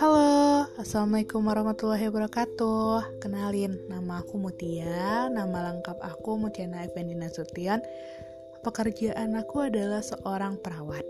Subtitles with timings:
[0.00, 3.20] Halo, Assalamualaikum warahmatullahi wabarakatuh.
[3.20, 5.28] Kenalin, nama aku Mutia.
[5.28, 7.84] Nama lengkap aku Mutiana Effendi Nasution.
[8.64, 11.04] Pekerjaan aku adalah seorang perawat.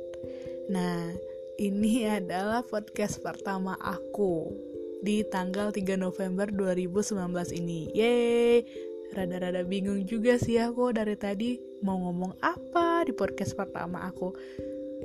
[0.75, 1.07] Nah,
[1.63, 4.59] ini adalah podcast pertama aku
[5.07, 7.31] Di tanggal 3 November 2019
[7.63, 7.95] ini.
[7.95, 8.67] Yeay,
[9.15, 14.35] rada-rada bingung juga sih aku dari tadi Mau ngomong apa di podcast pertama aku.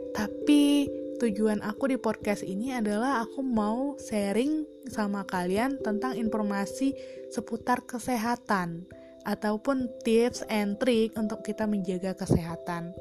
[0.09, 6.91] Tapi tujuan aku di podcast ini adalah aku mau sharing sama kalian tentang informasi
[7.31, 8.83] seputar kesehatan
[9.23, 12.91] ataupun tips and trick untuk kita menjaga kesehatan.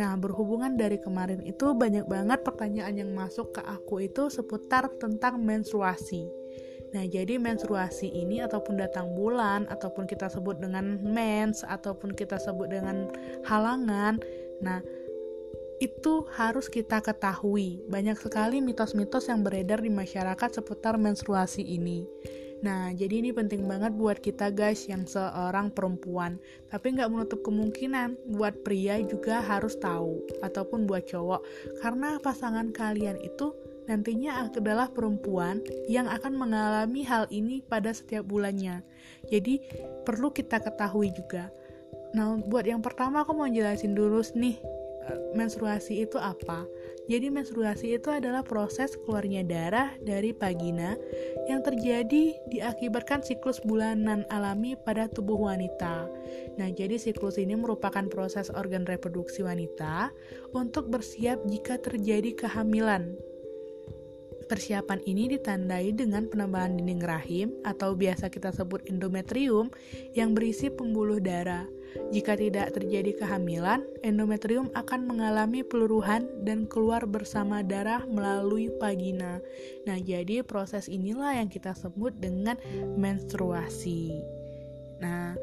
[0.00, 5.36] Nah, berhubungan dari kemarin itu banyak banget pertanyaan yang masuk ke aku itu seputar tentang
[5.44, 6.24] menstruasi.
[6.90, 12.66] Nah, jadi menstruasi ini ataupun datang bulan ataupun kita sebut dengan mens ataupun kita sebut
[12.66, 13.06] dengan
[13.46, 14.18] halangan.
[14.58, 14.82] Nah,
[15.80, 17.80] itu harus kita ketahui.
[17.88, 22.04] Banyak sekali mitos-mitos yang beredar di masyarakat seputar menstruasi ini.
[22.60, 26.36] Nah, jadi ini penting banget buat kita guys yang seorang perempuan.
[26.68, 31.40] Tapi nggak menutup kemungkinan buat pria juga harus tahu, ataupun buat cowok.
[31.80, 33.56] Karena pasangan kalian itu
[33.88, 38.84] nantinya adalah perempuan yang akan mengalami hal ini pada setiap bulannya.
[39.32, 39.64] Jadi,
[40.04, 41.48] perlu kita ketahui juga.
[42.12, 44.60] Nah, buat yang pertama aku mau jelasin dulu nih
[45.34, 46.66] menstruasi itu apa?
[47.10, 50.94] Jadi menstruasi itu adalah proses keluarnya darah dari vagina
[51.50, 56.06] yang terjadi diakibatkan siklus bulanan alami pada tubuh wanita.
[56.54, 60.14] Nah, jadi siklus ini merupakan proses organ reproduksi wanita
[60.54, 63.18] untuk bersiap jika terjadi kehamilan.
[64.50, 69.70] Persiapan ini ditandai dengan penambahan dinding rahim atau biasa kita sebut endometrium
[70.10, 71.70] yang berisi pembuluh darah.
[72.10, 79.38] Jika tidak terjadi kehamilan, endometrium akan mengalami peluruhan dan keluar bersama darah melalui vagina.
[79.86, 82.58] Nah, jadi proses inilah yang kita sebut dengan
[82.98, 84.16] menstruasi.
[85.00, 85.34] Nah,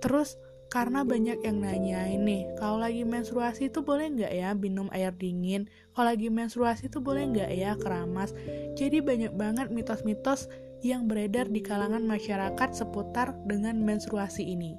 [0.00, 0.36] terus
[0.74, 5.70] karena banyak yang nanya ini kalau lagi menstruasi itu boleh nggak ya minum air dingin
[5.94, 8.34] kalau lagi menstruasi itu boleh nggak ya keramas
[8.74, 10.50] jadi banyak banget mitos-mitos
[10.82, 14.74] yang beredar di kalangan masyarakat seputar dengan menstruasi ini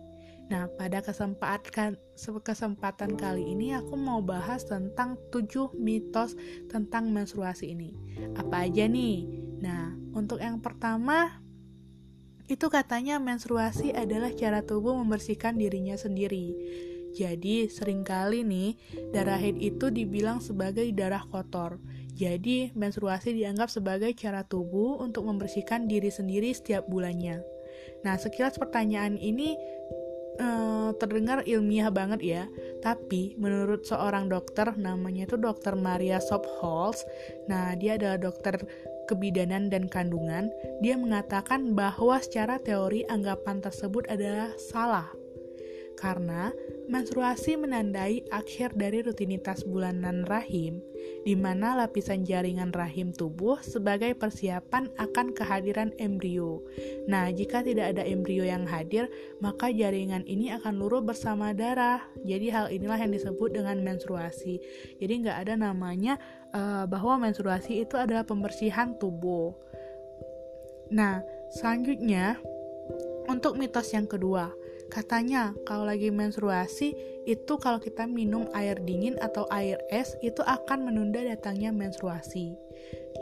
[0.46, 1.98] Nah, pada kesempatan
[2.46, 6.38] kesempatan kali ini aku mau bahas tentang 7 mitos
[6.70, 7.98] tentang menstruasi ini.
[8.38, 9.26] Apa aja nih?
[9.62, 11.42] Nah, untuk yang pertama
[12.46, 16.54] itu katanya menstruasi adalah cara tubuh membersihkan dirinya sendiri.
[17.16, 18.76] Jadi, sering kali nih,
[19.16, 21.80] darah haid itu dibilang sebagai darah kotor.
[22.12, 27.40] Jadi, menstruasi dianggap sebagai cara tubuh untuk membersihkan diri sendiri setiap bulannya.
[28.04, 29.56] Nah, sekilas pertanyaan ini
[30.40, 32.44] uh, terdengar ilmiah banget ya.
[32.84, 37.02] Tapi menurut seorang dokter namanya itu dokter Maria Sopholz,
[37.50, 38.62] nah dia adalah dokter
[39.06, 40.50] kebidanan dan kandungan,
[40.82, 45.25] dia mengatakan bahwa secara teori anggapan tersebut adalah salah.
[45.96, 46.52] Karena
[46.86, 50.84] menstruasi menandai akhir dari rutinitas bulanan rahim,
[51.26, 56.62] di mana lapisan jaringan rahim tubuh sebagai persiapan akan kehadiran embrio.
[57.10, 59.10] Nah, jika tidak ada embrio yang hadir,
[59.42, 62.04] maka jaringan ini akan luruh bersama darah.
[62.22, 64.62] Jadi hal inilah yang disebut dengan menstruasi.
[65.02, 66.22] Jadi nggak ada namanya
[66.54, 69.58] uh, bahwa menstruasi itu adalah pembersihan tubuh.
[70.94, 72.38] Nah, selanjutnya
[73.26, 74.54] untuk mitos yang kedua,
[74.94, 76.94] katanya kalau lagi menstruasi
[77.26, 82.54] itu kalau kita minum air dingin atau air es itu akan menunda datangnya menstruasi.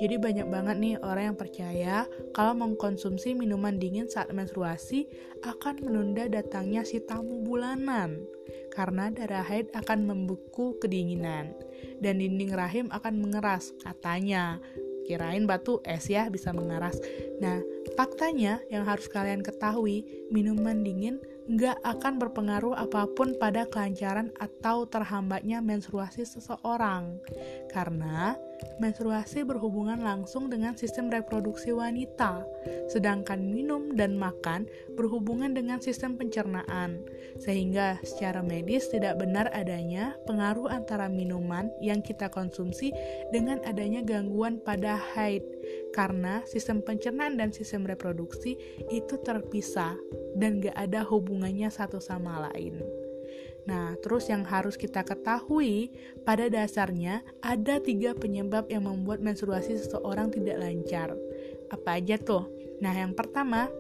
[0.02, 1.96] Jadi banyak banget nih orang yang percaya
[2.34, 5.06] kalau mengkonsumsi minuman dingin saat menstruasi
[5.46, 8.26] akan menunda datangnya si tamu bulanan.
[8.74, 11.54] Karena darah haid akan membeku kedinginan
[12.02, 14.58] dan dinding rahim akan mengeras katanya.
[15.04, 16.98] Kirain batu es ya bisa mengeras.
[17.38, 17.62] Nah
[17.94, 24.88] faktanya yang harus kalian ketahui minuman dingin nggak akan berpengaruh apa pun pada kelancaran atau
[24.88, 27.20] terhambatnya menstruasi seseorang.
[27.68, 28.38] Karena
[28.80, 32.48] menstruasi berhubungan langsung dengan sistem reproduksi wanita
[32.88, 34.66] sedangkan minum dan makan
[34.96, 37.04] berhubungan dengan sistem pencernaan.
[37.42, 42.96] Sehingga secara medis tidak benar adanya pengaruh antara minuman yang kita konsumsi
[43.36, 45.44] dengan adanya gangguan pada haid
[45.94, 48.58] karena sistem pencernaan dan sistem reproduksi
[48.90, 49.96] itu terpisah
[50.36, 52.82] dan gak ada hubungannya satu sama lain.
[53.64, 55.94] Nah, terus yang harus kita ketahui,
[56.28, 61.16] pada dasarnya ada tiga penyebab yang membuat menstruasi seseorang tidak lancar.
[61.72, 62.52] Apa aja tuh?
[62.84, 63.72] Nah, yang pertama,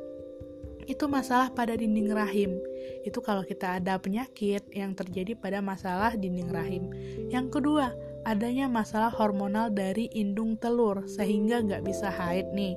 [0.87, 2.55] itu masalah pada dinding rahim.
[3.03, 6.87] Itu kalau kita ada penyakit yang terjadi pada masalah dinding rahim.
[7.27, 7.91] Yang kedua,
[8.23, 12.75] adanya masalah hormonal dari indung telur sehingga nggak bisa haid nih.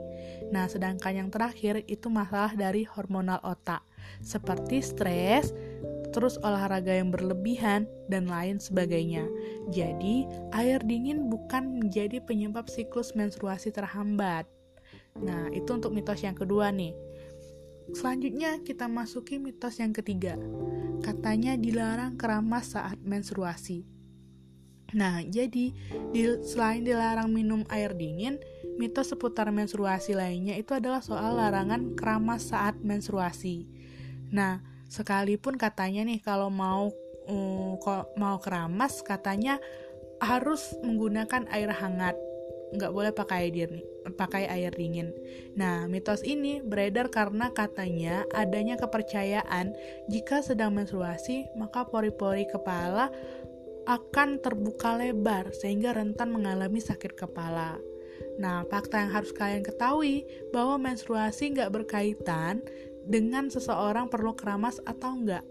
[0.50, 3.82] Nah, sedangkan yang terakhir itu masalah dari hormonal otak
[4.22, 5.50] seperti stres,
[6.14, 9.26] terus olahraga yang berlebihan, dan lain sebagainya.
[9.74, 14.46] Jadi, air dingin bukan menjadi penyebab siklus menstruasi terhambat.
[15.18, 16.94] Nah, itu untuk mitos yang kedua nih.
[17.94, 20.34] Selanjutnya kita masuki mitos yang ketiga.
[21.02, 23.95] Katanya dilarang keramas saat menstruasi.
[24.94, 25.74] Nah, jadi
[26.14, 28.38] di, selain dilarang minum air dingin,
[28.78, 33.66] mitos seputar menstruasi lainnya itu adalah soal larangan keramas saat menstruasi.
[34.30, 36.94] Nah, sekalipun katanya nih kalau mau
[37.26, 37.74] um,
[38.14, 39.58] mau keramas katanya
[40.22, 42.16] harus menggunakan air hangat
[42.74, 43.70] nggak boleh pakai air
[44.18, 45.10] pakai air dingin.
[45.58, 49.74] Nah, mitos ini beredar karena katanya adanya kepercayaan
[50.10, 53.10] jika sedang menstruasi maka pori-pori kepala
[53.86, 57.78] akan terbuka lebar sehingga rentan mengalami sakit kepala.
[58.36, 62.60] Nah, fakta yang harus kalian ketahui bahwa menstruasi nggak berkaitan
[63.06, 65.46] dengan seseorang perlu keramas atau enggak.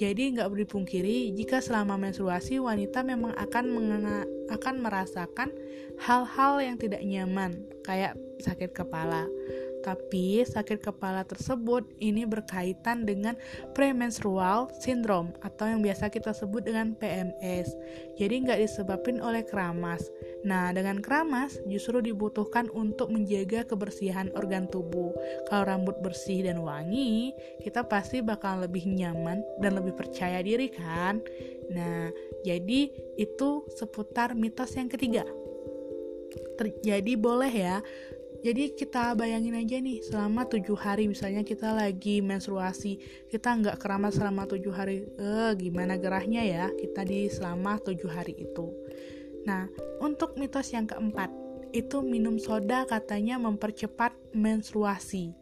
[0.00, 5.52] Jadi nggak dipungkiri jika selama menstruasi wanita memang akan mengena, akan merasakan
[6.00, 9.28] hal-hal yang tidak nyaman kayak sakit kepala.
[9.80, 13.34] Tapi sakit kepala tersebut ini berkaitan dengan
[13.72, 17.72] premenstrual syndrome atau yang biasa kita sebut dengan PMS.
[18.20, 20.04] Jadi nggak disebabkan oleh keramas.
[20.44, 25.12] Nah, dengan keramas justru dibutuhkan untuk menjaga kebersihan organ tubuh.
[25.48, 27.32] Kalau rambut bersih dan wangi,
[27.64, 31.20] kita pasti bakal lebih nyaman dan lebih percaya diri kan?
[31.70, 32.10] Nah,
[32.42, 35.22] jadi itu seputar mitos yang ketiga.
[36.58, 37.76] Terjadi boleh ya
[38.40, 42.96] jadi kita bayangin aja nih selama tujuh hari misalnya kita lagi menstruasi
[43.28, 48.32] kita nggak keramas selama tujuh hari eh gimana gerahnya ya kita di selama tujuh hari
[48.40, 48.72] itu?
[49.44, 49.68] Nah
[50.00, 51.28] untuk mitos yang keempat
[51.76, 55.39] itu minum soda katanya mempercepat menstruasi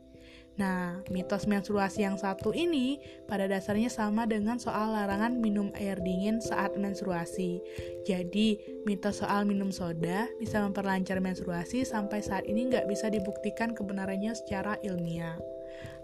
[0.59, 2.99] Nah, mitos menstruasi yang satu ini
[3.31, 7.63] pada dasarnya sama dengan soal larangan minum air dingin saat menstruasi.
[8.03, 14.35] Jadi, mitos soal minum soda bisa memperlancar menstruasi sampai saat ini nggak bisa dibuktikan kebenarannya
[14.35, 15.39] secara ilmiah.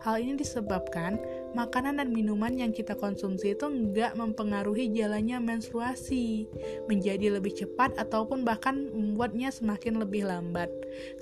[0.04, 1.16] Hal ini disebabkan
[1.56, 6.44] makanan dan minuman yang kita konsumsi itu nggak mempengaruhi jalannya menstruasi,
[6.92, 10.68] menjadi lebih cepat ataupun bahkan membuatnya semakin lebih lambat.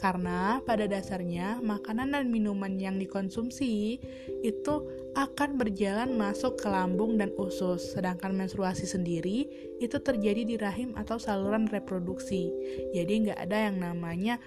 [0.03, 4.03] Karena pada dasarnya makanan dan minuman yang dikonsumsi
[4.43, 4.75] itu
[5.15, 9.47] akan berjalan masuk ke lambung dan usus, sedangkan menstruasi sendiri
[9.79, 12.51] itu terjadi di rahim atau saluran reproduksi.
[12.91, 14.43] Jadi nggak ada yang namanya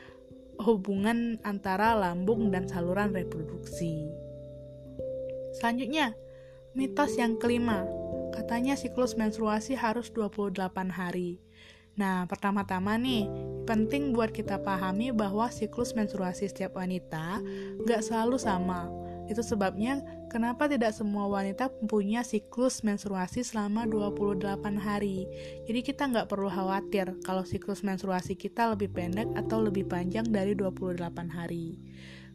[0.62, 4.08] hubungan antara lambung dan saluran reproduksi.
[5.56, 6.16] Selanjutnya,
[6.76, 7.88] mitos yang kelima.
[8.36, 11.40] Katanya siklus menstruasi harus 28 hari.
[11.96, 13.32] Nah, pertama-tama nih,
[13.64, 17.40] penting buat kita pahami bahwa siklus menstruasi setiap wanita
[17.88, 18.92] gak selalu sama.
[19.32, 20.04] Itu sebabnya
[20.36, 24.44] kenapa tidak semua wanita punya siklus menstruasi selama 28
[24.76, 25.24] hari.
[25.64, 30.52] Jadi kita nggak perlu khawatir kalau siklus menstruasi kita lebih pendek atau lebih panjang dari
[30.52, 31.00] 28
[31.32, 31.80] hari.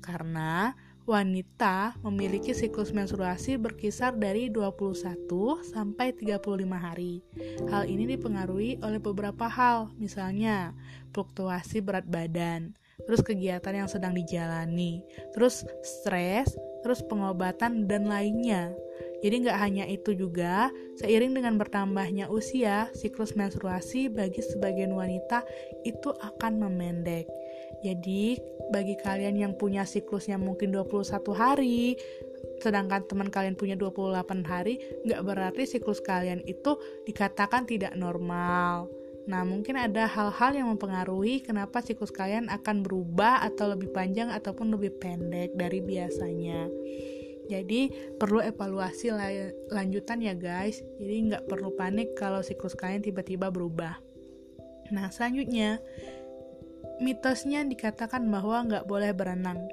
[0.00, 0.72] Karena
[1.04, 6.40] wanita memiliki siklus menstruasi berkisar dari 21 sampai 35
[6.80, 7.20] hari.
[7.68, 10.72] Hal ini dipengaruhi oleh beberapa hal, misalnya
[11.12, 18.72] fluktuasi berat badan, terus kegiatan yang sedang dijalani, terus stres, terus pengobatan dan lainnya.
[19.20, 25.44] Jadi nggak hanya itu juga, seiring dengan bertambahnya usia, siklus menstruasi bagi sebagian wanita
[25.84, 27.28] itu akan memendek.
[27.84, 28.40] Jadi,
[28.72, 31.96] bagi kalian yang punya siklusnya mungkin 21 hari,
[32.60, 38.99] sedangkan teman kalian punya 28 hari, nggak berarti siklus kalian itu dikatakan tidak normal.
[39.28, 44.72] Nah, mungkin ada hal-hal yang mempengaruhi kenapa siklus kalian akan berubah atau lebih panjang ataupun
[44.72, 46.70] lebih pendek dari biasanya.
[47.50, 49.10] Jadi perlu evaluasi
[49.74, 50.86] lanjutan ya guys.
[51.02, 53.98] Jadi nggak perlu panik kalau siklus kalian tiba-tiba berubah.
[54.94, 55.82] Nah selanjutnya
[57.02, 59.66] mitosnya dikatakan bahwa nggak boleh berenang.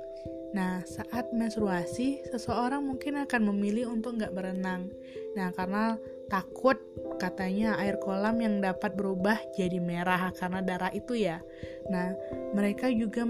[0.55, 4.87] Nah, saat menstruasi, seseorang mungkin akan memilih untuk nggak berenang.
[5.35, 5.99] Nah, karena
[6.31, 6.79] takut
[7.17, 11.39] katanya air kolam yang dapat berubah jadi merah karena darah itu ya.
[11.91, 12.15] Nah,
[12.55, 13.23] mereka juga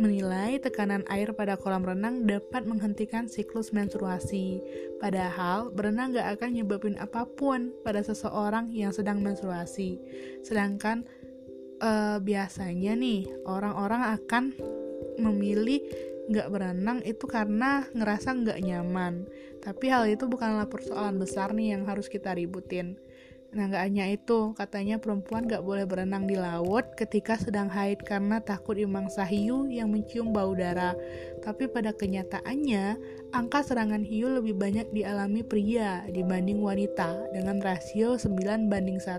[0.00, 4.60] menilai tekanan air pada kolam renang dapat menghentikan siklus menstruasi.
[5.00, 10.00] Padahal, berenang nggak akan nyebabin apa pun pada seseorang yang sedang menstruasi.
[10.44, 11.04] Sedangkan
[11.80, 14.44] uh, biasanya nih orang-orang akan
[15.20, 15.84] memilih
[16.30, 19.26] nggak berenang itu karena ngerasa nggak nyaman.
[19.60, 22.96] Tapi hal itu bukanlah persoalan besar nih yang harus kita ributin.
[23.50, 28.38] Nah, gak hanya itu, katanya perempuan gak boleh berenang di laut ketika sedang haid karena
[28.38, 30.94] takut dimangsa hiu yang mencium bau darah.
[31.42, 32.94] Tapi pada kenyataannya,
[33.34, 39.18] angka serangan hiu lebih banyak dialami pria dibanding wanita dengan rasio 9 banding 1.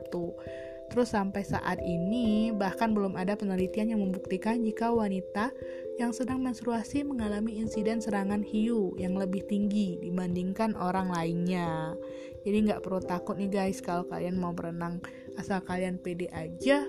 [0.92, 5.56] Terus sampai saat ini bahkan belum ada penelitian yang membuktikan jika wanita
[5.96, 11.96] yang sedang menstruasi mengalami insiden serangan hiu yang lebih tinggi dibandingkan orang lainnya.
[12.44, 15.00] Jadi nggak perlu takut nih guys kalau kalian mau berenang
[15.40, 16.84] asal kalian pede aja.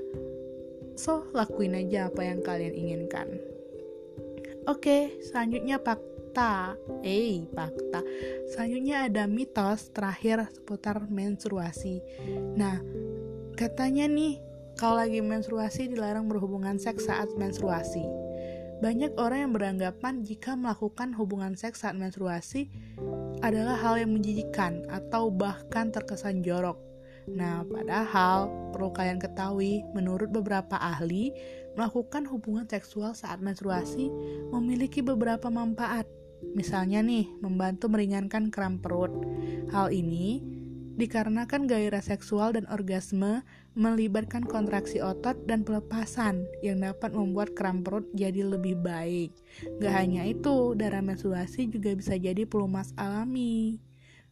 [0.99, 3.38] So lakuin aja apa yang kalian inginkan.
[4.66, 6.78] Oke, selanjutnya fakta.
[7.02, 8.02] Eh, fakta.
[8.50, 11.99] Selanjutnya ada mitos terakhir seputar menstruasi.
[12.54, 12.78] Nah,
[13.52, 14.40] Katanya nih,
[14.80, 18.02] kalau lagi menstruasi dilarang berhubungan seks saat menstruasi.
[18.82, 22.66] Banyak orang yang beranggapan jika melakukan hubungan seks saat menstruasi
[23.44, 26.80] adalah hal yang menjijikan atau bahkan terkesan jorok.
[27.30, 31.30] Nah, padahal perlu kalian ketahui, menurut beberapa ahli,
[31.78, 34.11] melakukan hubungan seksual saat menstruasi
[34.50, 36.11] memiliki beberapa manfaat.
[36.59, 39.14] Misalnya nih, membantu meringankan kram perut.
[39.71, 40.42] Hal ini
[40.96, 43.40] dikarenakan gairah seksual dan orgasme
[43.72, 49.32] melibatkan kontraksi otot dan pelepasan yang dapat membuat kram perut jadi lebih baik.
[49.80, 53.80] Gak hanya itu, darah menstruasi juga bisa jadi pelumas alami.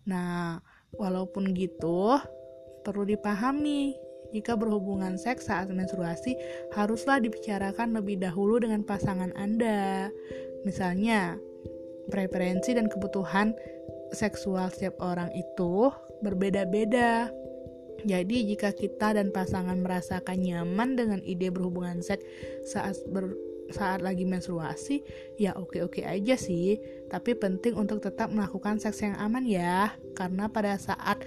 [0.04, 0.60] Nah,
[0.92, 2.20] walaupun gitu,
[2.84, 3.96] perlu dipahami
[4.30, 6.36] jika berhubungan seks saat menstruasi
[6.76, 10.12] haruslah dibicarakan lebih dahulu dengan pasangan Anda.
[10.68, 11.40] Misalnya,
[12.12, 13.56] preferensi dan kebutuhan
[14.10, 15.88] seksual setiap orang itu
[16.20, 17.28] berbeda-beda.
[18.00, 22.24] Jadi jika kita dan pasangan merasakan nyaman dengan ide berhubungan seks
[22.64, 23.36] saat ber,
[23.68, 25.04] saat lagi menstruasi,
[25.36, 26.80] ya oke-oke aja sih.
[27.12, 31.20] Tapi penting untuk tetap melakukan seks yang aman ya, karena pada saat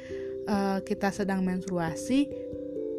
[0.49, 2.25] uh, kita sedang menstruasi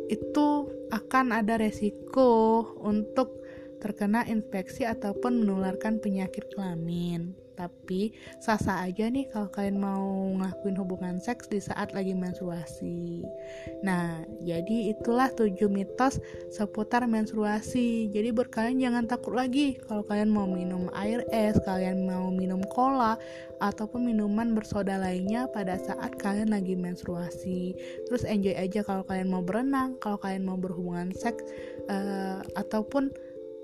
[0.06, 0.48] itu
[0.92, 3.42] akan ada resiko untuk
[3.82, 7.43] terkena infeksi ataupun menularkan penyakit kelamin.
[7.54, 13.22] Tapi sah-sah aja nih kalau kalian mau ngelakuin hubungan seks di saat lagi menstruasi.
[13.86, 16.18] Nah, jadi itulah tujuh mitos
[16.50, 18.10] seputar menstruasi.
[18.10, 22.60] Jadi buat kalian jangan takut lagi kalau kalian mau minum air es, kalian mau minum
[22.70, 23.16] cola
[23.62, 27.72] ataupun minuman bersoda lainnya pada saat kalian lagi menstruasi.
[28.10, 31.42] Terus enjoy aja kalau kalian mau berenang, kalau kalian mau berhubungan seks
[31.88, 33.14] uh, ataupun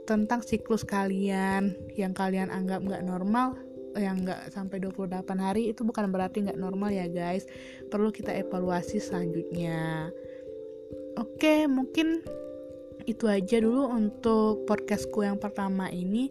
[0.08, 3.54] tentang siklus kalian yang kalian anggap nggak normal
[3.98, 7.48] yang nggak sampai 28 hari itu bukan berarti nggak normal ya guys.
[7.90, 10.10] Perlu kita evaluasi selanjutnya.
[11.18, 12.22] Oke mungkin
[13.08, 16.30] itu aja dulu untuk podcastku yang pertama ini.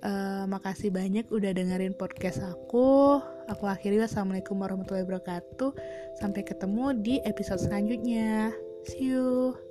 [0.00, 3.20] Uh, makasih banyak udah dengerin podcast aku.
[3.52, 4.00] Aku akhiri.
[4.00, 5.76] Wassalamualaikum warahmatullahi wabarakatuh.
[6.16, 8.48] Sampai ketemu di episode selanjutnya.
[8.88, 9.69] See you